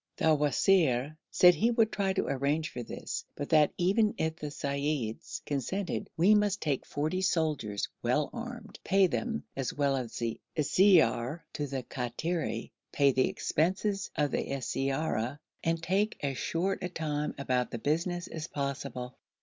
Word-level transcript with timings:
The 0.17 0.33
wazir 0.33 1.15
said 1.29 1.53
he 1.53 1.69
would 1.69 1.91
try 1.91 2.13
to 2.13 2.25
arrange 2.25 2.71
for 2.71 2.81
this, 2.81 3.23
but 3.35 3.49
that, 3.49 3.71
even 3.77 4.15
if 4.17 4.35
the 4.35 4.47
seyyids 4.49 5.45
consented, 5.45 6.09
we 6.17 6.33
must 6.33 6.59
take 6.59 6.87
forty 6.87 7.21
soldiers, 7.21 7.87
well 8.01 8.31
armed, 8.33 8.79
pay 8.83 9.05
them 9.05 9.43
as 9.55 9.71
well 9.75 9.95
as 9.95 10.13
siyar 10.57 11.41
to 11.53 11.67
the 11.67 11.83
Kattiri, 11.83 12.71
pay 12.91 13.11
the 13.11 13.29
expenses 13.29 14.09
of 14.15 14.31
the 14.31 14.43
siyara, 14.59 15.37
and 15.63 15.83
take 15.83 16.17
as 16.23 16.35
short 16.35 16.81
a 16.81 16.89
time 16.89 17.35
about 17.37 17.69
the 17.69 17.77
business 17.77 18.25
as 18.25 18.47
possible. 18.47 19.15